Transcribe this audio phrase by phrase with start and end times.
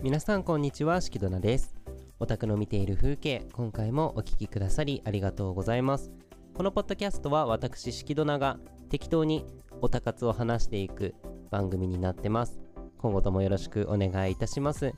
[0.00, 1.74] 皆さんこんにちは、しきどなです。
[2.20, 6.12] オタクの見ている風景、今回もお聞きくださりありがとうございます。
[6.54, 8.60] このポッドキャストは私、しきどなが
[8.90, 9.44] 適当に
[9.80, 11.16] オタ活を話していく
[11.50, 12.60] 番組になってます。
[12.98, 14.92] 今後ともよろしくお願いいたします。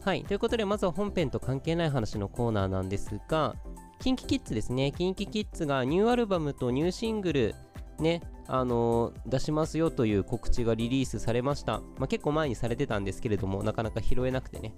[0.00, 3.56] はい、ということでまずは本編と関係ない話のコーナーなんですが、
[3.98, 4.92] キンキキッズですね。
[4.92, 7.54] キンキキッズがニューアルバムとニューシングル、
[7.98, 11.80] ね、あの出しますよという告知がリリースされました。
[11.98, 14.74] まあ、結構前にされてたんですけれども、なかなか拾えなくてね、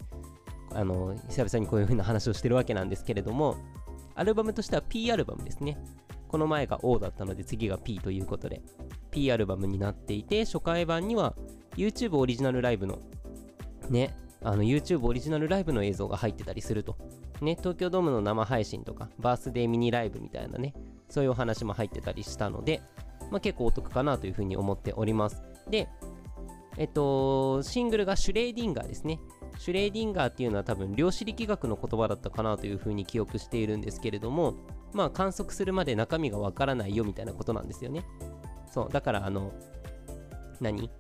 [0.72, 3.56] あの久々にこういう風な話をしてるわけなんですけれども、
[4.14, 5.78] アルバムとしては P アルバムですね。
[6.28, 8.62] この前が O だったので次が P ということで、
[9.10, 11.34] P アルバムになっていて、初回版には
[11.76, 12.98] YouTube オリジナルライブの、
[13.90, 16.96] ね、あの YouTube オリジナルライブの映像が入ってたりすると。
[17.40, 20.74] ね、東京ドームの生配信とか、バースデーミニライブみたいなね、
[21.08, 22.82] そういうお話も入ってたりしたので、
[23.30, 25.42] まあ、結構お得かなというふうに思っております。
[25.68, 25.88] で、
[26.76, 29.18] えっと、シングルがシュレーディンガーですね。
[29.58, 34.54] シュレーディンガーっていうのは多分量子力学の言葉だったかなというふうに記憶しているんですけれども、
[34.92, 38.04] まあ観測するまで中身がわからないよみたいなことなんですよね。
[38.70, 39.52] そう、だからあの、
[40.60, 40.90] 何？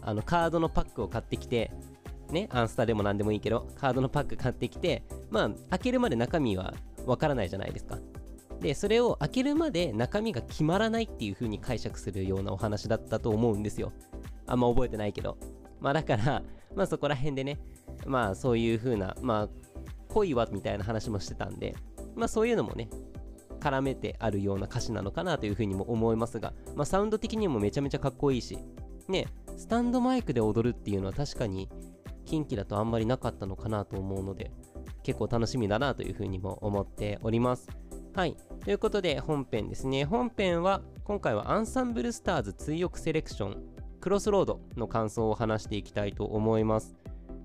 [0.00, 1.70] あのカードのパックを買ってきて、
[2.32, 6.74] ね、アンスタでも何でもいいけど、カードのパック買ってきて、まあ開けるまで中身は
[7.06, 7.98] わからないじゃないですか。
[8.62, 13.92] で、それを開けるまで中身が決まらないっていう風に解釈するようなお話だったと思うんですよ。
[14.46, 15.36] あんま覚えてないけど。
[15.80, 16.42] まあだから、
[16.76, 17.58] まあそこら辺でね、
[18.06, 19.48] まあそういう風な、まあ
[20.08, 21.74] 恋はみたいな話もしてたんで、
[22.14, 22.88] まあそういうのもね、
[23.58, 28.58] 絡めてあるような歌詞なのかなという風にも思いますが、まあサウンド的にもめちゃめちゃかっこいいし、
[29.08, 31.68] ね、スタンドマイクで踊るっていうのは確かに
[32.24, 34.52] 近畿だとあんまりなかったのかなと思うので、
[35.02, 37.68] 結構楽しみだなという風にも思っております。
[38.14, 38.36] はい。
[38.64, 40.04] ということで本編ですね。
[40.04, 43.62] 本編は今回はアンサンブルスターズ追憶セレクション
[44.00, 46.94] クロスロードの感想を話していきたいと思います。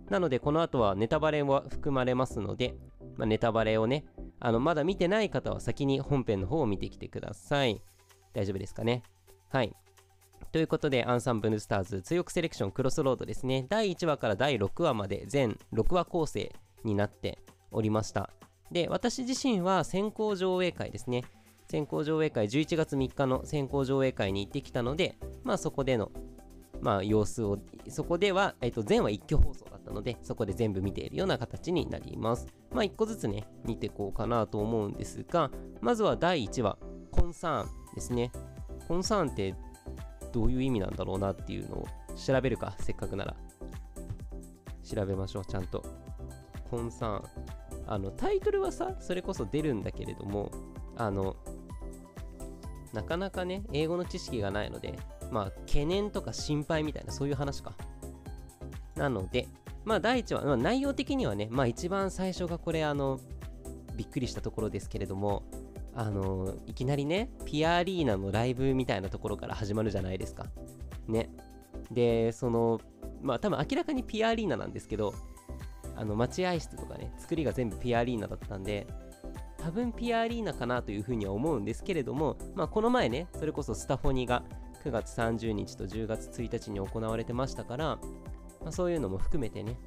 [0.10, 2.76] なのでこの後はネタバレは含まれますので、
[3.16, 4.06] まあ、ネタバレをね、
[4.40, 7.82] あのまだ見てない方は先に本編の方を見てきてください。
[8.34, 9.04] 大丈夫ですかね？
[9.50, 9.74] はい。
[10.52, 13.66] ということで、アンサンブルスターズ強くセレクションクロスロードですね。
[13.70, 17.40] 第1話から第6話まで全6話構成になって
[17.72, 18.30] おりました。
[18.72, 21.24] で、私自身は先行上映会ですね。
[21.70, 26.12] 先行上映会、11月3日の先行上映会に行ってきたので、まあそこでの、
[26.82, 32.48] まあ様子を、そこでは、えっと、全話一挙放送だったので、そこで全部見ているような形になります。
[32.72, 35.52] まあ一個ずつね、見ていこうかなと思うんですが、
[35.82, 36.78] まずは第1話、
[37.12, 38.32] コンサーンですね。
[38.88, 39.56] コンサーンって
[40.32, 43.36] どういう意味なんだろうなっていうのを調べるか、せっかくなら。
[44.84, 45.84] 調べましょう、ちゃんと。
[46.70, 47.57] コンサーン。
[47.88, 50.52] あの、タイトルはさ、それこそ出るんだけれども、
[50.96, 51.36] あの、
[52.94, 54.98] なかなかね、英語の知識がないので、
[55.32, 57.74] まあ、懸念とか心配みたいな、そういう話か。
[58.96, 59.48] なので、
[59.86, 63.20] まあ、第一話、まあ、内容的にはね、まあ、一番最初がこれ、あの、
[63.96, 65.44] びっくりしたところですけれども、
[65.96, 70.46] あの、いきなりね、ピアアリーナのライブみたいなところから始まるじゃないですか。
[71.08, 71.30] ね。
[71.92, 72.80] で、その、
[73.22, 75.14] まあ、多分明らかにピアアリーナなんですけど、
[75.98, 78.88] あの、待合室とかね、作りが全部ピアリーナだったんで、
[79.58, 84.44] 多分ピアリーナかなというふうには思うんですけれども、まあ、この前ね、それこそスタフォニが
[84.86, 87.86] 9月30日と10月1日に行われてましたから、
[88.62, 89.78] まあ、そういうのも含めてね、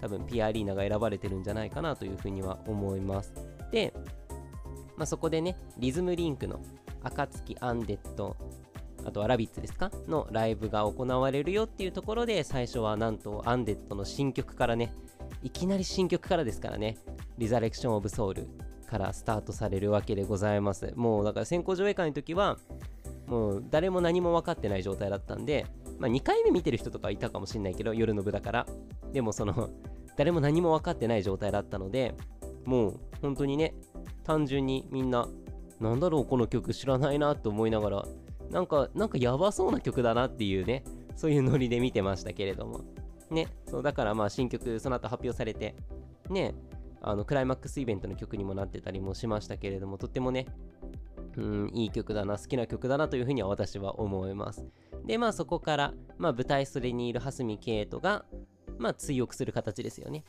[0.00, 3.32] 多分ピアアリーナが選ばれてるんじゃないかなというふうには思います。
[3.70, 3.92] で、
[4.96, 6.60] まあ、そこでね、リズムリンクの
[7.02, 8.36] 暁アンデッド、
[9.04, 9.92] あとはラビッツですか？
[10.08, 14.92] のライブが行われるよっていうところで、最初はなんとアンデッドの新曲からね、
[15.42, 16.96] いきなり新曲からですからね、
[17.36, 18.48] リザレクション・オブ・ソウル
[18.88, 20.92] からスタートされるわけでございます。
[20.96, 22.58] もうだから先行上映会の時は、
[23.26, 25.66] もう誰も何も分かってない状態だったんで、
[25.98, 28.66] まあ2回目見てる人とかいたかもしれないけど、夜の部だから。
[29.12, 29.70] でもその、
[30.16, 32.14] 誰も何も分かってない状態だったので、
[32.64, 33.74] もう本当にね、
[34.24, 35.28] 単純にみんな、
[35.80, 38.08] なんだろうこの曲知らないなと思いながら、
[38.50, 40.82] なんか、なんかやばそうな曲だなっていうね、
[41.14, 42.80] そういうノリで見てましたけれども。
[43.30, 45.74] ね、そうだからまあ新曲その後発表されて、
[46.30, 46.54] ね、
[47.00, 50.46] あのクライマックスイベントの曲にもなってたりもしましたけれども、とってもね、
[51.36, 54.66] うん、いい曲だな、好きな曲だなというふうには私は思います。
[55.06, 58.24] で、まあそこから、まあ舞台袖にいる蓮見圭斗が、
[58.78, 60.24] まあ追憶する形ですよね。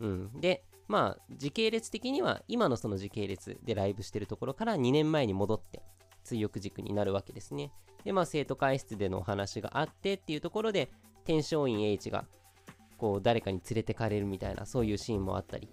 [0.00, 0.40] うん。
[0.40, 5.82] で、まあ時系列的には今のその時系列でライブしてるところから2年前に戻って
[6.22, 7.72] 追憶軸になるわけですね。
[8.04, 10.90] で、まあ生徒会室でのお話があってっていうところで、
[11.26, 12.24] 天璋院 H が
[12.96, 15.68] こう誰かに連れてかれるみたいなそういうシーンもあったり、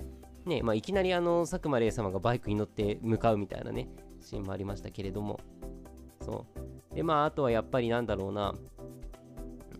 [0.46, 3.88] ねまあ、いきなりあの佐久間玲様がバイクに乗って向かうみたいなね
[4.20, 5.40] シーンもありましたけれども。
[6.22, 6.46] そ
[6.92, 6.96] う。
[6.96, 8.54] でまああとはやっぱりなんだろうな。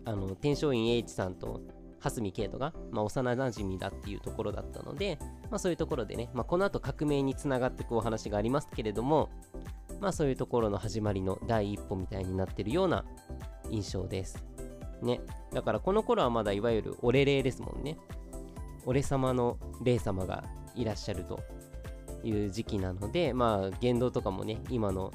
[0.06, 1.62] あの天璋院 H さんと
[1.98, 5.18] 蓮見圭人が、まあ、幼なじみだっていうところだったので、
[5.50, 9.30] まあ、そういうところでね、まあ、この後革命につながっていくお話がありますけれども、
[10.00, 13.06] まあ、そういうところの始まりの第一歩みたいになってるような
[13.70, 14.44] 印象です。
[15.04, 15.20] ね。
[15.52, 17.96] だからこの頃はまだいわゆる俺霊ですもんね。
[18.86, 21.40] 俺様の霊様がいらっしゃると
[22.22, 25.12] いう時期なので、まあ言動とかもね、今の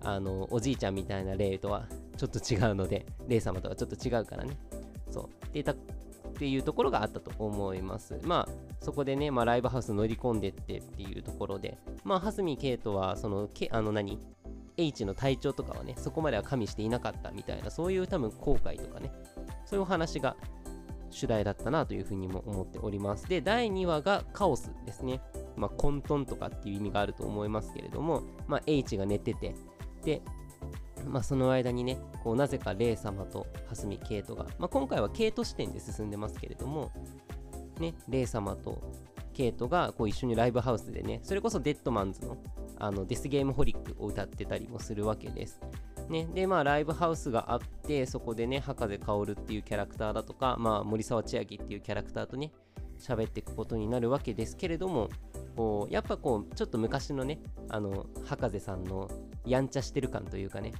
[0.00, 1.86] あのおじいちゃんみたいな霊とは
[2.16, 4.56] ちょっと違うので、霊様とはちょっと違うからね。
[5.10, 5.46] そう。
[5.46, 5.76] ってたっ
[6.36, 8.18] ていうところがあったと思います。
[8.24, 14.18] まあ、そこでね、まあ、ライブハウス乗り込んでってっていうところで、まあ、蓮見圭人は、その、けあの何？
[14.76, 19.12] H の体調とかはね、そこまでは加味していなかったみたいな、そういう多分後悔とかね、
[19.64, 20.36] そういうお話が
[21.10, 23.28] 主題だったなというふうにも思っております。
[23.28, 25.20] で、第2話がカオスですね。
[25.56, 29.54] まあ、混沌とかっていう意味があると思いますけれども、まあ、H が寝てて、
[30.02, 30.22] で、
[31.06, 36.90] まあ、その間にね、こうなぜかレイ様と蓮見ケイトが、まあ、今回はケイト視点で進んでますけれども、
[37.78, 38.82] ね、レイ様と
[39.32, 42.36] ケイトがこう一緒にライブハウスでね、それこそデッドマンズの
[42.78, 45.60] あのデスゲームホリックを歌ってたりもするわけです。
[46.08, 52.52] ね、で、まあ、ライブハウスがあって、そこでね、博士薫っていうキャラクターだとか、まあ、森沢千秋っていうキャラクターとね、
[52.98, 55.08] 喋っていくことになるわけですけれども、
[55.56, 57.38] こうやっぱこうちょっと昔のね
[57.68, 59.08] あの博士さんの
[59.46, 60.72] やんちゃしてる感というかね、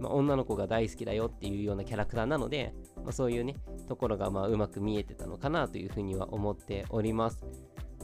[0.00, 3.56] まあ、女の子が大好きだよっていうようなキャラクターなので、まあ、そういうね
[3.88, 7.44] ところがまあうまく見えてたのかなというふうには思っております。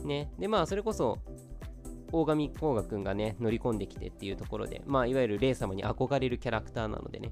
[0.03, 0.31] ね。
[0.39, 1.19] でまあそれこそ
[2.11, 7.31] 大神甲賀くんがね乗り込んできてっていうところでまあいわゆるレイ様に憧れるキャラクターなのでね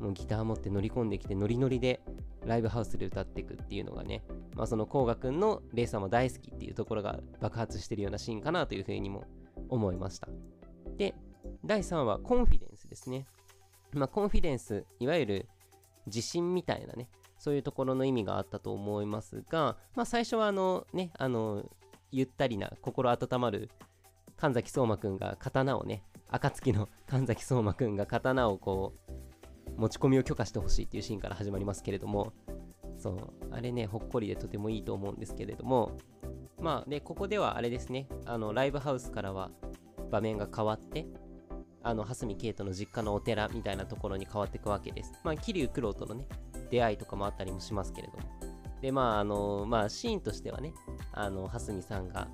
[0.00, 2.00] もうギター持って乗り込んできてノリノリで
[2.44, 4.22] ライブハウスで歌っていくっていうのがね
[4.56, 9.24] まあ、その甲賀くんのレイ様大好きっていうところが爆発してるようなシーンかなというふうにも
[9.68, 10.28] 思いました。
[10.96, 11.14] で、
[11.64, 13.26] 第3話、コンフィデンスですね。
[13.92, 15.48] まあ、コンフィデンス、いわゆる
[16.06, 21.64] 自信みたいなね、そういうところの意味があったと思いますが、まあ、最初はあのね、あの、
[22.12, 23.70] ゆったりな、心温まる
[24.44, 32.34] 神崎相馬くんが刀をね、暁の神崎相馬くんが刀をこう、持ち込みを許可してほしいっていうシーンから始まりますけれども、
[32.98, 35.96] そう、あれね、ほっこりでとてもいいと思うんですけれども、
[36.60, 39.50] まあ、で、ここではあれですね、あの、ライブハウスからは
[40.10, 41.06] 場面が変わって、
[41.82, 45.14] あの、蓮見圭人の実家のお寺みたいなところに変わっていくわけです。
[45.24, 46.26] まあ、桐生九郎とのね、
[46.70, 48.18] 出会いとかもあったりもしますけれども。
[48.82, 50.74] で、まあ、あの、まあ、シーンとしてはね、
[51.12, 52.28] あの、蓮見さんが、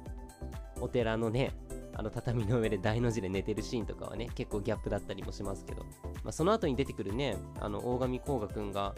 [0.80, 1.52] お寺のね、
[1.94, 5.82] あの畳の上で大の字で寝てるシーンとかはね、結構ギャップだったりもしますけど、
[6.22, 8.94] まあ、その後に出てくるね、あの、大神甲賀くんが、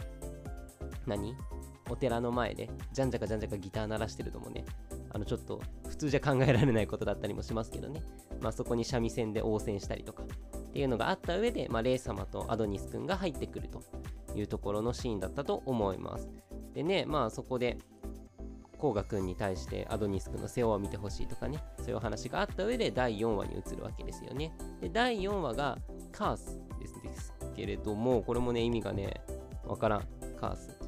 [1.06, 1.36] 何？
[1.90, 4.64] お寺の前でじゃんじゃかじゃんじゃかギター鳴らしてるのもね
[5.10, 8.02] あのちょっと普通じゃ考えられないことだったりもしますけどね。
[8.40, 10.26] まあそこに三味線で応戦したりとかっ
[10.72, 13.82] ていうのがあった上で、まあ、レイ様とアドニス君が入ってくると
[14.34, 16.30] いうところのシーンだったと思います。
[16.72, 17.76] でねまあそこで
[18.82, 25.79] 甲賀君に対してアドニス君の世話を見てほしいとかねそういう話があった上で第4話に移るわけですよねで第4話が
[26.11, 26.58] カース
[27.02, 29.20] ですけれどもこれもね意味がね
[29.64, 30.02] わからん
[30.38, 30.82] カース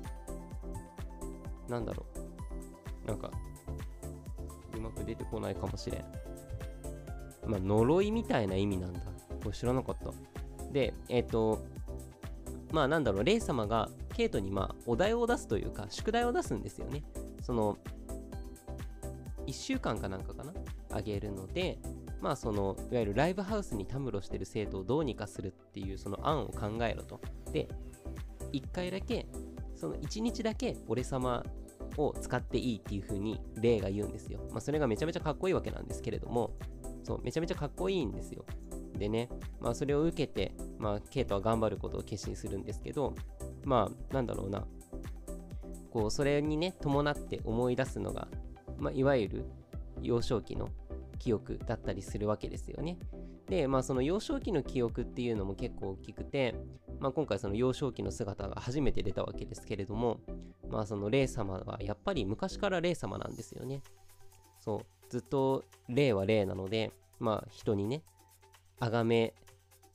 [1.68, 2.04] なんだろ
[3.04, 3.08] う。
[3.08, 3.30] なんか、
[4.76, 6.04] うまく出てこないかもしれん。
[7.46, 9.00] まあ、呪いみたいな意味なんだ。
[9.42, 10.10] これ知らなかった。
[10.72, 11.64] で、えっ、ー、と、
[12.72, 17.02] まあなんだろう、レイ様がケイトにまあお題を出すというか、宿題を出すんですよね。
[17.44, 17.78] その、
[19.46, 20.52] 1週間かなんかかな？
[20.90, 21.78] あげるので、
[22.20, 27.20] まあその、いわゆるライブハウスにたむろしてる生徒をどうにかするっていうその案を考えろと。
[27.52, 27.68] で、
[28.52, 29.26] 1回だけ
[29.76, 31.44] その1日だけ俺様
[31.98, 34.40] を使っていいっていう風に霊が言うんですよ。
[34.50, 36.56] まあ、それがめちゃめちゃかっこいいわけなんですけれども、
[37.02, 38.46] そう、めちゃめちゃかっこいいんですよ。
[38.96, 39.28] でね、
[39.60, 43.14] まあ、それを受けて、まあ、ケイトは頑張ることを決心するんですけど、
[43.64, 44.66] まあ、なんだろうな、
[45.94, 48.26] こう、それにね、伴って思い出すのが、
[48.78, 49.44] まあ、いわゆる
[50.02, 50.68] 幼少期の
[51.20, 52.98] 記憶だったりするわけですよね。
[53.46, 56.56] で、まあ、その幼少期の記憶っていうのも結構大きくて、
[56.98, 60.18] まあ、今回その幼少期の姿が初めて出たわけですけれども、
[60.68, 63.80] まあ、その霊様はやっぱり昔から霊様なんですよね。
[64.58, 68.02] そう、ずっと霊は霊なので、まあ、人にね、
[68.80, 69.32] 崇め、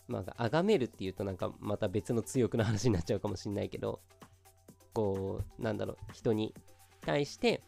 [0.07, 3.99] まあ、崇めるっていうとなんかまた別の強くな話になっちゃうかもしんないけど、
[4.93, 6.53] こう、なんだろう、人に
[7.01, 7.63] 対して、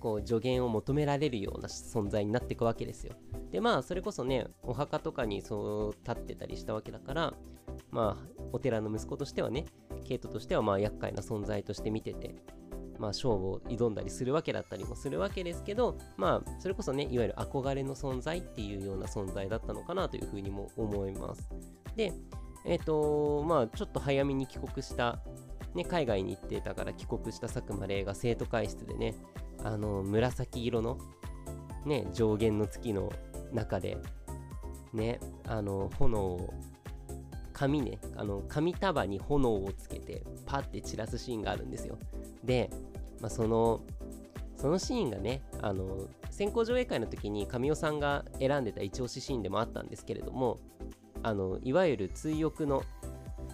[0.00, 3.14] こう助言を求められるような存在になっていくわけですよ。
[3.50, 7.34] でまあそれこそねお墓とかにそう立ってたりしたわけだから
[7.90, 9.64] まあお寺の息子としてはね
[10.04, 12.36] ケイトとしてはまあ厄介な存在として見てて
[12.98, 21.50] まあ勝負を挑んだりするわけだったりもするわけですけどまあそれこそねいわゆる憧れの存在っていうような存在だったのかなというふうにも思います。
[21.96, 22.12] で
[22.64, 25.20] えっ、ー、とまあちょっと早めに帰国した
[25.74, 29.14] ね、海外に行ってたから帰国した佐久間玲が生徒会室でね、
[29.64, 30.98] あの、紫色の、
[31.84, 33.12] ね、上限の月の
[33.52, 33.98] 中で、
[34.92, 36.54] ね、あの、炎を、
[37.52, 41.98] 紙ね、あの、紙束に炎をつけて、パッて散らすシーンがあるんですよ。
[42.44, 42.70] で、
[43.20, 43.80] まあ、その、
[44.56, 50.58] そのシーンがね、あの、先行上映会の時に神尾さんが選んでた一押しシーンでもあったんですけれども、
[51.22, 52.82] あの、いわゆる追憶の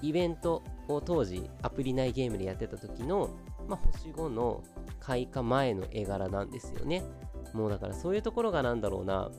[0.02, 3.30] イベントを当時アプリ内ゲームでやってた時の、
[3.68, 4.62] まあ、星5の
[5.00, 7.04] 開花前の絵柄なんですよね。
[7.52, 9.30] もうだからそういうところがなんだろうな、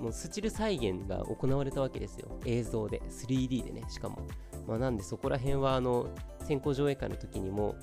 [0.00, 2.38] もうスチル再現が行われたわけですよ。
[2.44, 4.18] 映像で、3D でね、しかも。
[4.66, 6.08] まあ、なんでそこら辺はあの、
[6.40, 7.74] 先行上映会の時にも、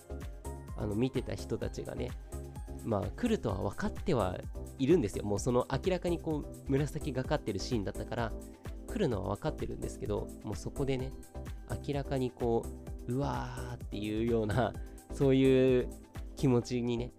[0.78, 2.12] あの、見てた人たちがね、
[2.84, 4.40] まあ、来るとは分かっては
[4.78, 5.26] いるんですよ。
[5.26, 8.32] もうその明らかにこう、紫がかってるシーンだったから、
[8.88, 11.12] 来るのは分かってるんですけど、もうそこでね、
[11.88, 14.74] 明らかにこう、うわーっていうような、
[15.14, 15.90] そういう
[16.36, 17.14] 気持ちにね、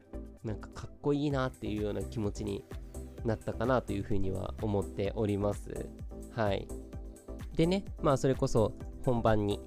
[0.45, 2.65] なんかかっこいいなっていうような気持ちに
[3.25, 5.89] なったかなというふうには思っております。
[6.33, 6.69] はい。
[7.57, 8.73] でね、まあそれこそ
[9.05, 9.61] 本番に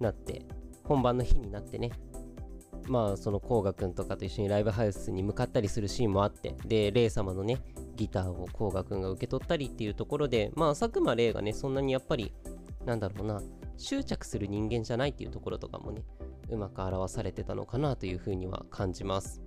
[0.00, 0.44] なって、
[0.84, 1.92] 本番の日になってね、
[2.88, 7.60] まあその甲賀くんとかと一緒にライブハウスに向かったりするシーンもあって、で、レイ様のね、
[7.96, 12.32] ギターを甲賀くんが受け取ったりっていうところで、まあ佐久間レイがね、そんなにやっぱり、
[12.84, 13.42] なんだろうな、
[13.78, 16.04] 執着する人間じゃないっていうところとかもね、
[16.50, 19.40] うまく表されてたのかなというふうには感じます。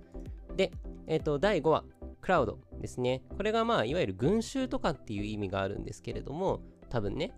[0.56, 0.72] で、
[1.06, 1.84] えっ、ー、と、第5話、
[2.20, 3.22] クラウドですね。
[3.36, 7.32] これがまあ、いわゆる群衆とかっていう意味があるんですけれども、多分ね。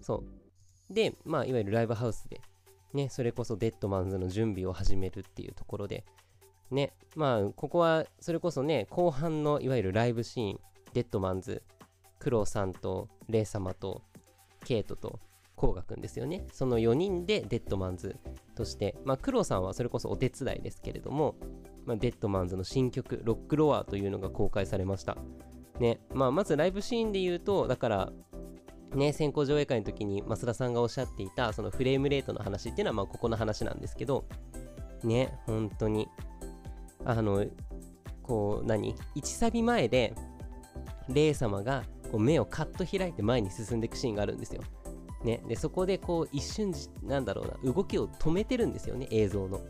[0.00, 0.24] そ
[0.90, 0.94] う。
[0.94, 2.40] で、まあ、いわゆるライブハウスで
[2.94, 6.04] ね、それこそデッドマンズの準備を始めるっていうところで、
[6.70, 10.60] ね、まあ、ここは、それこそね、後半のいわゆるライブシーン、
[10.92, 11.62] デッドマンズ、
[12.18, 14.02] クロウさんとレイ様と
[14.64, 15.18] ケイトと
[15.56, 16.46] コウガくんですよね。
[16.52, 18.16] その4人でデッドマンズ
[18.54, 21.36] として、まあ、クロさんはそれこそお手伝いですけれども、
[21.84, 25.16] まあ、デッドマンズの新曲、ロックロアというのが公開されました。
[25.78, 28.12] ね、まあ、まずライブシーンで言うと、だから、
[28.94, 34.26] ね、先行上映会の時に増田さんがおっしゃっていたそのフレームレートの話っていうのはまあここの話なんですけど
[35.02, 36.08] ね本当に
[37.04, 37.46] あの
[38.22, 40.14] こう何？1サビ前で
[41.08, 44.62] レイ様が目をカッと開いて前に進んでいくシーンがあるんですよ。
[45.24, 49.60] ね、でそこでこう一瞬なんだろうな動きを止めてるんですよね映像の。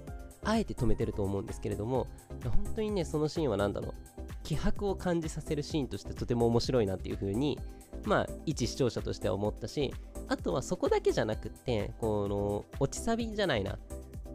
[0.45, 2.09] あえて止めてると思うんですけれども
[2.43, 7.61] 本当にねそのシーンは何だろう気迫を感じさせるシーンとしてとても面白いなっていう風に
[8.05, 9.95] まあ、一視聴者としては思ったし、
[10.29, 13.79] あとはそこだけじゃなくって、この、落ちサビじゃないな。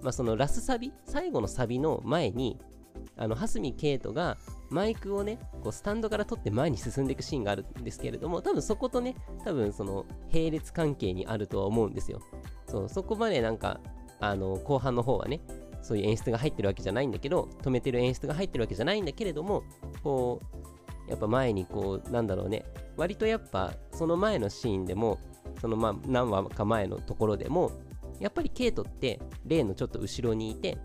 [0.01, 2.57] まあ、そのラスサビ、最後のサビの前に、
[3.17, 4.37] あの、蓮見圭斗が
[4.69, 12.19] マイクをね、こうスタンドから取って前に進んでいくシーンがあるんですけれども、多分そことね、多分その並列関係にあるとは思うんですよ。
[12.67, 13.79] そう、そこまでなんか、
[14.19, 15.41] あの、後半の方はね、
[15.81, 19.63] そういう演出が入ってるわけじゃないんだけど、止めてる演出が入ってるわけじゃないんだけれども、
[20.03, 20.41] こ
[21.07, 22.65] う、やっぱ前にこう、なんだろうね、
[22.97, 25.19] 割とやっぱその前のシーンでも
[25.61, 27.71] そのまあ何話か前のところでも
[28.19, 30.77] やっぱりケイトって例のちょっと後ろにいて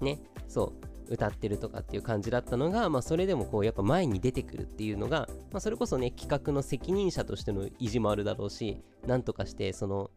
[0.00, 0.18] ね
[0.48, 10.10] そう歌ってるとかっていう感じだったのが、まあ、それでもこうやっぱ前に出てくるっていうのが、まあ、それこそね企画の責任者としての意地もあるだろうしなんとかしてその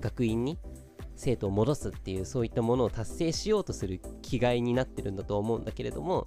[0.00, 0.58] 学院に
[1.16, 6.26] 生徒を戻すっていうそういったものを達成しようとする気概になってるんだと思うんだけれども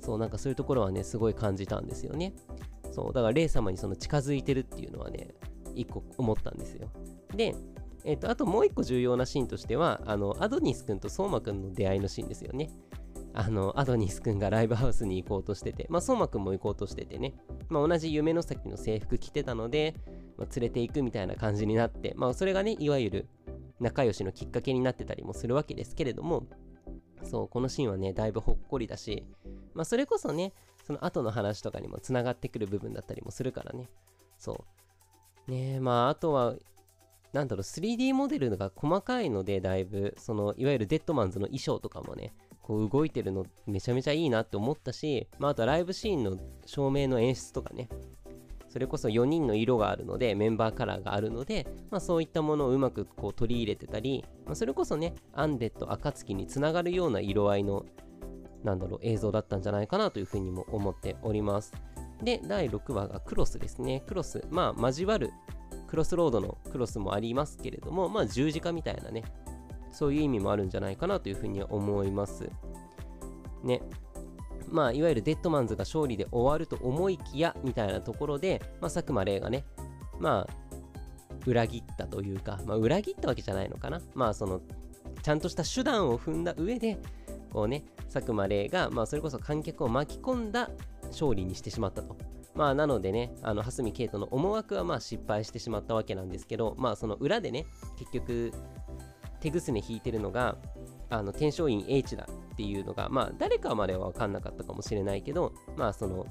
[0.00, 2.34] そうなんかそういうところはねすごい感じたんですよね
[2.96, 5.34] そう、だから霊様にその近づいてるっていうのはね、
[5.74, 6.88] 一個思ったんですよ。
[7.34, 7.54] で、
[8.04, 12.70] えっ、ー、と、あともう一個重要なシーンとしては、あの、アドニス君と相馬君の出会いのシーンですよね。
[13.38, 17.34] あの、アドニス君がライブハウスに行こうとしてて、まあ、相馬君も行こうとしててね、
[17.68, 19.94] まあ、同じ夢の先の制服着てたので、
[20.38, 23.28] まあ、連れて行くみたいな感じになって、まあ、それがね、いわゆる
[23.78, 26.46] 仲良しのきっかけになってたりもするわけですけれども、
[27.24, 29.26] そう、このシーンはね、だいぶほっこりだし、
[29.74, 30.54] まあ、それこそね、
[30.86, 33.90] その後の話とかにもつながってくる部分だったりもするからね。
[34.38, 34.64] そ
[35.46, 35.50] う。
[35.50, 36.54] ねまあ、あとは、
[37.34, 42.32] なんだろう、3D モデルが細かいので、だいぶ、その、いわゆるデッドマンズの衣装とかもね、
[42.66, 47.88] こう動いてるのめちゃめちゃいいなって思ったし、まあ、あとライブシーンの照明の演出とかね、
[48.68, 57.86] それこそ4人の色があるので、メンバーカラーがあるので、まあ、そういったものをうまくこう取り入れてたり、まあ、それこそね、アンデッド、暁につながるような色合いの
[58.64, 61.72] なんだろう、映像だったんじゃないかなというふうにも思っております。
[62.22, 64.02] で、第6話がクロスですね。
[64.06, 64.44] クロス。
[64.50, 65.30] まあ、交わる
[65.86, 69.22] クロスロードのクロスもありますけれども、まあ、十字架みたいなね、
[69.96, 72.50] そういう意味もあるんじゃないかなというふうに思います。
[73.62, 73.82] ね。
[74.68, 79.64] まあ、いわゆるデッドマンズが勝利で終わると思いきや、みたいなところで、まあ、佐久間玲がね、
[80.18, 80.52] まあ、
[81.46, 84.00] 裏切ったというか、まあ、裏切ったわけじゃないのかな。
[84.14, 84.60] まあ、その、
[85.22, 86.98] ちゃんとした手段を踏んだ上で
[87.50, 90.70] こうね佐久間玲が、まあ、それこそ観客を巻き込んだ
[91.04, 92.16] 勝利にしてしまったと。
[92.54, 97.66] まあなのでね、あの蓮見圭斗の思惑はまあ失敗してしまったわけなんですけど、まあその裏でね、
[97.98, 98.50] 結局
[99.46, 100.56] 手ぐすね引いてるのが、
[101.08, 106.26] あの天璋院 H だっていうのが、まあ誰かまでは分かんなかったかもしれないけど、まあその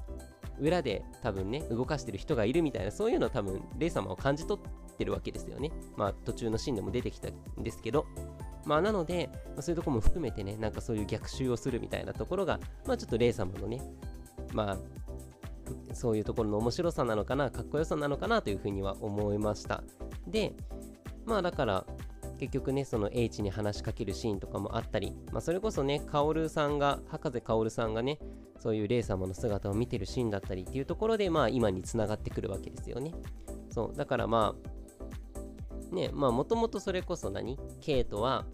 [0.60, 5.70] 裏で多分ね、動かしてる人がいるみたいな、そういうのを多分、レイ様を感じ取ってるわけですよね。
[5.96, 8.04] まあ途中のシーンでも出てきたんですけど、
[8.66, 13.80] まあなので、まあ、そういうとこも含めてね、なんかそういう逆襲をするみたいなところが、まあちょっとレイ様のね、
[14.52, 19.82] まあそういうところの面白さなのかな、かっこよさなのかなというふうには思いました。
[20.26, 20.54] で、
[21.24, 21.86] まあだから、
[22.36, 28.18] 結局ね、その H に話しかけるシーンとかもあったり、まあ、それこそね、薫さんが、博士薫さんがね、
[28.58, 33.12] そういうレイ様の姿を見てるシーンだったりっていうところで、まあ今につながってくるわけですよね。
[33.70, 34.54] そう、だからま
[35.92, 37.58] あ、ね、まあもともとそれこそ何？
[37.80, 38.46] ケイトは、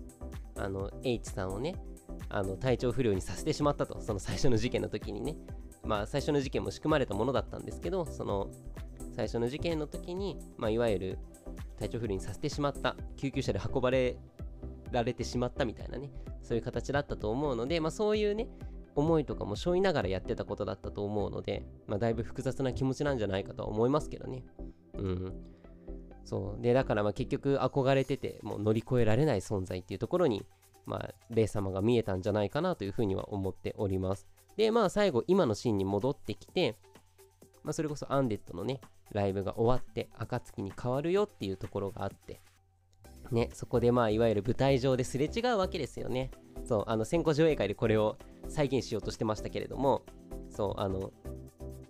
[0.56, 1.76] あの、H さんをね、
[2.28, 5.36] あの体調不良にさせてしまったと、その最初の事件の時にね。
[5.84, 8.50] まあ、最初の事件も仕組まれたものだったんですけど、その
[9.16, 11.18] 最初の事件の時に、まあ、いわゆる
[11.78, 14.16] 体調不良にさせてしまった、救急車で運ばれ
[14.90, 16.10] られてしまったみたいなね、
[16.42, 18.48] そういう形だったと思うので、まあ、そういうね、
[18.94, 24.44] 思いとかも背負いながらやってたことだったと思うので、まあ、だいぶ複雑な気持ちなんじゃないかとは思いますけどね。
[24.94, 25.32] うん。
[26.24, 26.62] そう。
[26.62, 30.44] で、だからまあ結局憧れてて、もう乗り越えられない存在っていうところに、
[30.84, 34.26] まあ、霊様が見えたんじゃないかなというふうには思っております。
[34.56, 36.76] で、まあ最後、今のシーンに戻ってきて、
[37.62, 38.80] まあそれこそアンデッドのね、
[39.12, 42.40] ライブが終わって、暁に変わるよっていうところがあって、
[43.30, 46.30] ね、そこでまあいわゆる舞台上ですれ違うわけですよね。
[46.64, 48.16] そう、あの先行上映会でこれを
[48.48, 50.02] 再現しようとしてましたけれども、
[50.50, 51.12] そう、あの、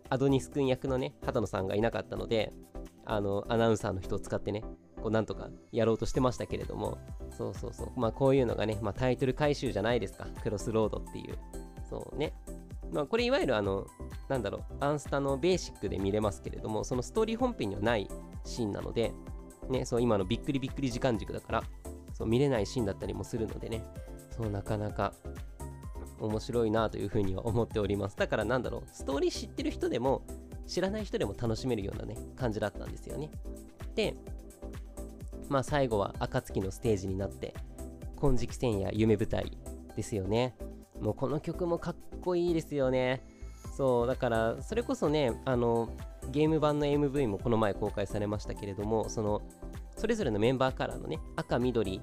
[0.09, 2.53] アドニス君役のね、畑野さんがいなかったので、
[3.05, 4.63] あの、アナウンサーの人を使ってね、
[5.03, 6.99] こうなんとかやろうとしてましたけれども、
[7.37, 11.39] そうそうそう、まあこういうのがね、まあタイトル回収じゃないですか、クロスロードっていう。
[11.89, 12.33] そうね。
[12.93, 13.87] まあ、これいわゆるあの、
[14.29, 18.09] なんだろう、アンスタのベーシックで見れますけれども、そのストーリー本編にはない
[18.45, 19.13] シーンなので、
[19.69, 21.63] ね、そう今のびっくりびっくり時間軸だから、
[22.13, 23.85] そう見れないシーンだったりもするのでね、
[24.31, 25.15] そうなかなか
[26.21, 28.17] 面白いなというふうには思っております。
[28.17, 30.23] だからなんだろう、ストーリー知ってる人でも、
[30.67, 33.31] 知らない人でも楽しめるようなね、感じだったんですよね。
[33.95, 34.15] で、
[35.49, 37.55] まあ最後は暁のステージになって、
[38.21, 39.57] 金色戦や夢舞台
[39.97, 40.55] ですよね。
[41.01, 43.23] もうこの曲もかっこいいですよね。
[43.77, 45.91] そう、だから、それこそね、あの、
[46.31, 49.43] ゲーム版の MV もこの前公開されましたけれども、その、
[49.97, 52.01] それぞれのメンバーカラーのね、赤、緑、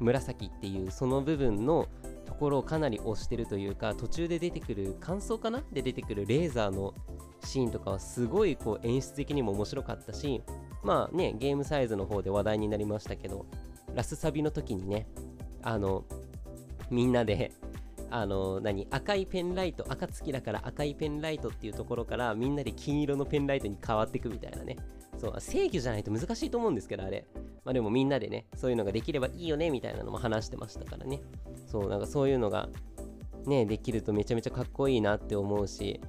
[0.00, 1.86] 紫っていうその部分の
[2.26, 5.62] ところをかなり押してるというか、途中で出てくる、感想かな？
[5.72, 6.94] で出てくるレーザーの
[7.44, 10.42] シーンとかはすごいこう演出的にも面白かったし、
[10.82, 13.46] まあね、ゲームサイズの方で話題になりましたけど、
[13.94, 15.06] ラスサビの時にね、
[15.62, 16.04] あの、
[16.90, 17.52] みんなで
[18.10, 24.76] あの何赤いペンライト赤月だから赤いペンライトっていうところからみんなで金色のペンライトに変わっていくみたいなね。
[25.16, 27.26] そう制御じゃないと難しいと思うんですけどあれ。
[27.64, 31.20] まあでもみんなでねそういうのができればいいよねみたいなのも話してましたからね。
[31.66, 32.68] そうなんかそういうのが
[33.46, 36.00] ねできるとめちゃめちゃかっこいいなって思うし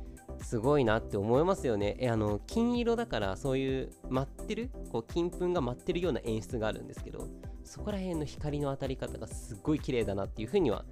[0.42, 1.96] すごいなって思いますよね。
[2.00, 7.28] え、あの、金色だからそういう舞ってる、こう金粉が舞ってるような演出があるんですけど、
[7.64, 10.84] そこら辺の光の当たり方がすっごい綺麗だなっていうふうには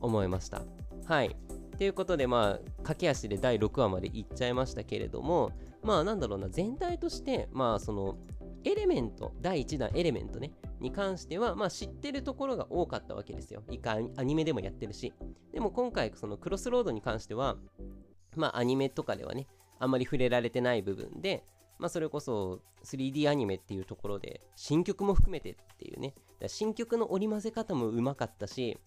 [0.00, 0.62] 思いました。
[1.06, 1.36] はい。
[1.78, 8.16] ということで、まあ、駆け足で第6話までいっちゃいましたけれども、まあ、なんだろうな、全体として、まあ、その、
[8.64, 13.62] エレメント、第1弾エレメントね、に関しては、まあ、知ってるところが多かったわけですよ。
[13.70, 15.12] 一回アニメでもやってるし。
[15.52, 17.56] でも今回、そのクロスロードに関しては、
[18.36, 19.46] まあ、アニメとかではね、
[19.78, 21.44] あんまり触れられてない部分で、
[21.78, 26.14] まあ、それこそ 3D アニメっていうところで、新曲も含めてっていうね、
[26.46, 28.78] 新曲の織り交ぜ方もうまかったし、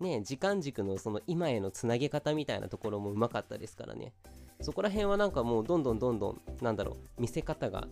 [0.00, 4.12] ね、時間軸のその今へのつなげ方みたいなところもうまかったですからね。
[4.60, 7.88] そこら辺はなんかもうどんどんどんどん、なんだろう、見せ方が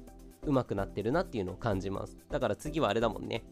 [0.47, 2.17] うまくなってるなっていうのを感じます。
[2.31, 3.45] だから次はあれだもんね。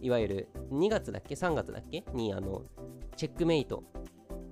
[0.00, 2.04] いわゆる2月だっけ ?3 月だっけ？
[2.12, 2.62] にあの、
[3.16, 3.82] チェックメイト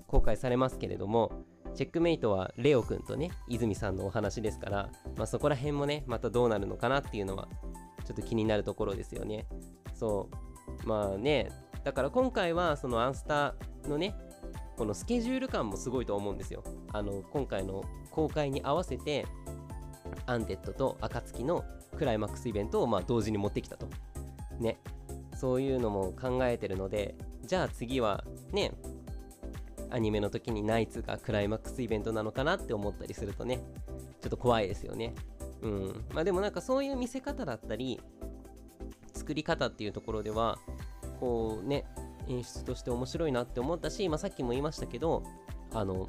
[0.07, 1.33] 公開されますけれども、
[1.75, 7.49] チェックメイトはレオくんとね、泉さんのお話ですから、まあ、そこら辺もね、またどうなるのかなっていうのは、
[8.05, 9.47] ちょっと気になるところですよね。
[9.93, 10.29] そ
[10.85, 10.89] う。
[10.89, 11.51] まあね、
[11.85, 14.17] だから今回はそのアンスターのね
[14.77, 16.65] このスケジュール感もすごいと思うんですよ。
[16.93, 19.27] あの今回の公開に合わせて
[20.27, 21.65] アンデッドと暁の
[21.97, 23.87] クライマックスイベントをまあ同時に持ってきたと。
[24.59, 24.81] ね。
[25.37, 28.73] そういうのも考えてるのでじゃあ次はね
[29.91, 33.61] アニメの時にナイツがクライマックスイベントなのかなって思ったりするとね
[34.21, 35.15] ちょっと怖いですよね。
[35.63, 36.05] うん。
[36.13, 38.01] まあでもなんかそういう見せ方だったり
[39.13, 40.59] 作り方っていうところでは
[41.15, 41.85] こうね
[42.29, 45.23] 演出として面白いなって思ったし、まあ、さっきも言いましたけど
[45.73, 46.09] あの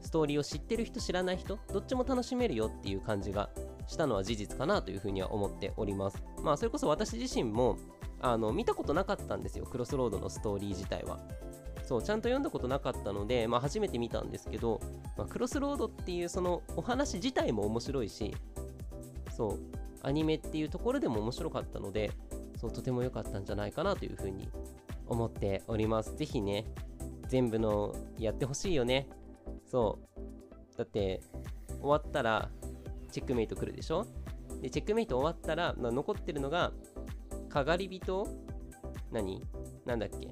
[0.00, 3.50] ストーリーを知ってる人知らない人どっちも楽しめるよっていう感じが
[3.86, 6.22] したのは事実かなというふうには思っております。
[6.42, 7.76] まあそれこそ私自身も
[8.20, 9.66] あの見たことなかったんですよ。
[9.66, 11.18] クロスロードのストーリー自体は。
[11.84, 14.80] そうちゃんと読んだことなかったので、まあ、初めて見たんですけど、
[15.16, 18.32] まあ、クロスロードっていうそのお話自体も面白いし
[19.36, 19.58] そう
[20.02, 22.12] アニメっていうところでも面白かったので
[22.60, 24.50] そうとても良かったんじゃないかなというふうに
[25.06, 26.14] 思っております。
[26.14, 26.66] ぜひね
[27.26, 29.08] 全部のやってほしいよね。
[29.66, 29.98] そ
[30.74, 30.76] う。
[30.76, 31.22] だって
[31.80, 32.50] 終わったら
[33.10, 34.06] チェックメイト来るでしょ？
[34.60, 36.72] でチェックメイト終わったらま残ってるのが
[37.48, 38.28] かがり人
[39.10, 39.42] 何？
[39.86, 40.28] なんだっけ？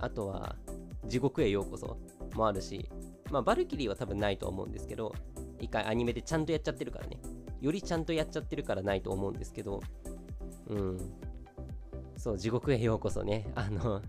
[0.00, 0.56] あとは
[1.06, 1.96] 地獄へようこそ
[2.34, 2.90] もあるし
[3.30, 5.14] まあバルキリーは多分ないと思うんですけど
[5.60, 7.18] 一回アニメでちゃんとやっちゃってるからね。
[7.60, 9.80] よりちゃんとやっちゃってるからないと思うんですけど
[10.68, 10.98] うん。
[12.16, 13.50] そう地獄へようこそね。
[13.54, 14.00] あの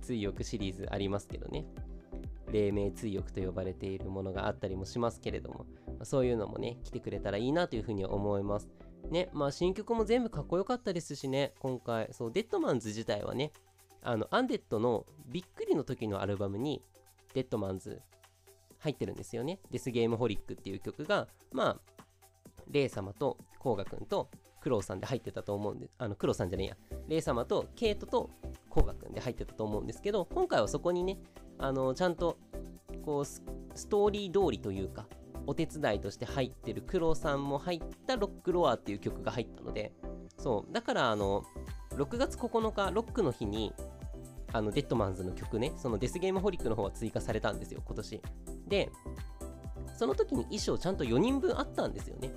[0.00, 1.66] 追憶シリーズありますけどね。
[2.52, 5.66] 黎明追憶と呼ばれているものがあったりもしますけれども
[6.04, 8.68] そういうのもね来てくれたらいいなというふうに思います。
[9.10, 11.54] ねまあ新曲も全部かっこよかったですしね。
[11.58, 13.52] 今回そうデッドマンズ自体はね
[14.02, 16.82] あのアンデッドのびっくりの時のアルバムに
[17.34, 18.00] デッドマンズ
[18.78, 19.60] 入ってるんですよね。
[19.70, 22.04] デスゲームホリックっていう曲がまあ
[22.70, 24.30] レイ様とコウガくんと
[24.66, 26.76] クロウさんで入ってたと思うんであのクロウさんじゃねえや。
[27.06, 28.30] レイ様とケイトと
[28.68, 31.18] コウガくんで入ってたと思うんですけど今回はそこにね
[31.56, 32.36] あのちゃんと
[33.04, 33.42] こうス
[33.88, 35.06] トーリー通りというか
[35.46, 39.92] お手伝いとして入ってるクロウさんも入ったロックロアっていう曲が入ったので
[40.36, 41.44] そうだからあの
[41.92, 43.72] 6月9日ロックの日に
[44.52, 48.20] あのデッドマンズの曲ねそのデスゲームホリックの方は追加されたんですよ今年。
[48.66, 48.90] で
[49.96, 52.32] その時に衣装ちゃんと4人分あったんですよね。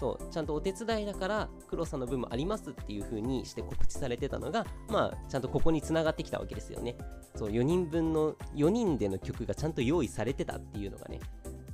[0.00, 6.96] そうちゃんとお手伝いだから黒さんの分もありますっていう風にして告知されてたのがまあちゃんとここに繋がってきたわけですよね。
[7.36, 11.20] そう4人分の4人での曲がちゃんと用意されてたっていうのがね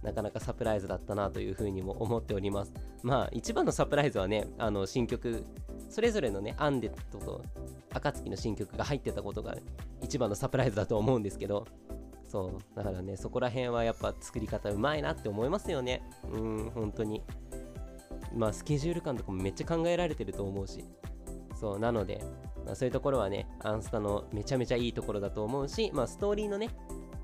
[0.02, 2.74] なかなかサプライズだったなというふうにも思っております。
[3.04, 5.44] まあ一番のサプライズはねあの新曲
[5.88, 7.44] それぞれのねアンデッドと
[7.92, 9.54] 暁の新曲が入ってたことが
[10.02, 11.64] 一番のサプライズだと思うんですけど
[12.28, 16.02] そうだからねそこら辺はやっぱ作り方うまいなって思いますよね。
[16.32, 17.22] うん本当に。
[18.34, 20.84] まあスケジュール感とかもめっちゃ考えられてると思うし。
[21.58, 22.22] そうなので、
[22.66, 26.68] まあ、そういうところはねアンスタのめちゃめちゃいいところだと思うしまあストーリーのね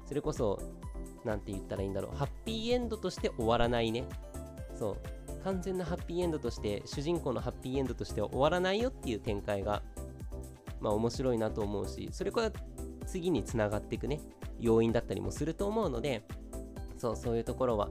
[0.07, 0.59] それこそ
[1.25, 4.05] 何て言ったらいいんだろうハッピーエンドとして終わらないね。
[4.75, 9.83] そう完全なハッピーエンドとして主人公のハッピーエンドとしては終わらないよっていう展開が
[10.81, 12.53] まあ面白いなと思うしそれから
[13.07, 14.21] 次につながっていくね
[14.59, 16.25] 要因だったりもすると思うので
[16.97, 17.91] そうそういうところは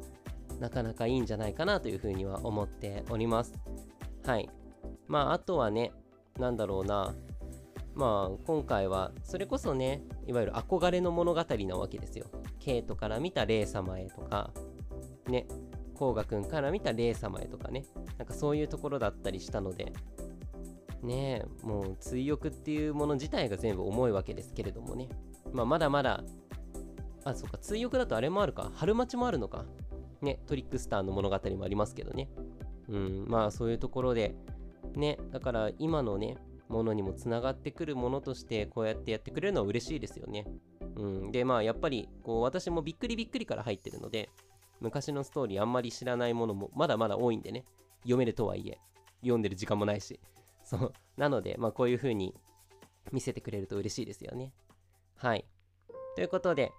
[0.61, 3.59] なかなかいいんじゃないかなというふうには思っております。
[4.23, 4.47] はい。
[5.07, 5.91] まああとはね
[6.39, 7.15] なんだろうな。
[7.95, 12.27] まあ今回はそれこそねいわゆる憧れの物語なわけですよ。
[12.59, 14.51] ケイトから見たレイ様へとか
[15.27, 15.47] ね
[15.95, 17.85] コウガくんから見たレイ様へとかね。
[18.19, 19.91] なんかそういうところだったりしたので
[21.01, 25.09] ねえもう追憶っていうもの自体が全部重いわけですけれどもね。
[25.51, 26.23] まあまだまだ
[27.23, 28.71] あ、そっか、追憶だとあれもあるか。
[28.75, 29.65] 春待ちもあるのか。
[30.21, 32.29] ね、トリックスターの物語もありますけどね。
[32.87, 34.35] うん、まあそういうところで、
[34.95, 40.47] ね、だから今のね、ものにもつながってくるものとしてこうやってやってくれるのは嬉しいですよね。
[40.95, 44.29] うん、でまあやっぱりこう私もびっくりびっくりから入ってるので
[44.79, 47.65] 昔のストーリーあんまり知らないものもまだまだ多いんでね。
[48.03, 48.79] 読めるとはいえ
[49.21, 50.19] 読んでる時間もないし。
[50.63, 50.93] そう。
[51.17, 52.33] なのでまあこういう風に
[53.11, 54.53] 見せてくれると嬉しいですよね。
[55.15, 55.45] はい。
[56.15, 56.71] ということで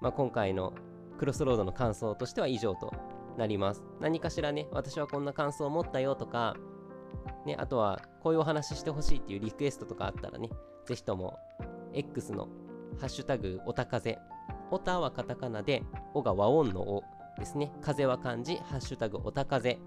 [0.00, 0.72] まあ、今回の
[1.20, 2.94] クロスロードの感想としては以上と
[3.36, 3.84] なります。
[4.00, 6.56] 何かしらね、私はこんな感想を持ったよとか、
[7.44, 10.48] ね、あとはこういうお話ししてほしいっていうリクエストとかあったらね、
[10.86, 11.38] ぜひとも
[11.92, 12.48] X の
[12.98, 14.18] ハッシュタグおたかぜ、
[14.70, 15.82] おたはカタカナで、
[16.14, 17.04] おが和音のお
[17.38, 19.78] ですね、風は漢字、ハッシュタグおたかぜ、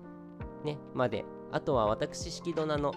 [0.64, 2.94] ね、まで、あとは私、式ドナの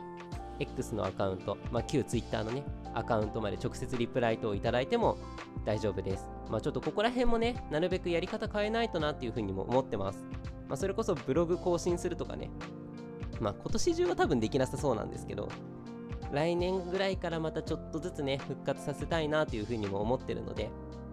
[0.59, 5.17] X のアカウント、まあ、旧 Twitter のね、アカウントまで直接リプライ等いただいても
[5.65, 6.36] 大丈夫です。
[6.51, 10.25] まあちょっとここら辺もね、なるべくやり方変えないとなっていうふうにも思ってます。
[10.69, 12.51] まあそれこそブログ更新するとかね、
[13.41, 15.49] まあ今年中は多分できなさそうなんですけど、
[16.33, 20.71] 来年ぐらいからまたちょっとずつね、復活させたいなというふうにも思ってるので、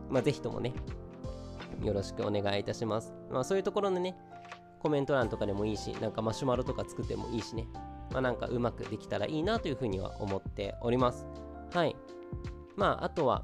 [0.09, 0.73] まあぜひともね、
[1.81, 3.13] よろしくお願いいたします。
[3.31, 4.15] まあそういうところのね、
[4.79, 7.67] コメント欄とかでもいいし、なんかマシュマロとか作ってもいいしね、
[8.11, 11.27] まあなんかうまくできたらいいなというふうには思っております。
[11.73, 11.95] はい。
[12.75, 13.43] まあ、あとは、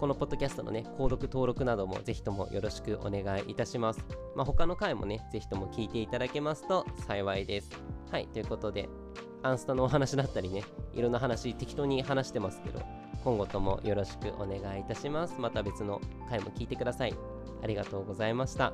[0.00, 4.04] このポッドキャストのね、購読登録などもぜひともよろしくお願いいたします。
[4.34, 7.70] まあ、他の回もね、ぜひとも聞いていただけますと幸いです。
[8.10, 8.88] はい、ということで、
[9.42, 12.82] アンスタのお話だったりねいろんな話適当に話してますけど
[13.24, 17.14] 今後ともよろしくお願いいたしますまた別の回も聞いてください
[17.62, 18.72] ありがとうございました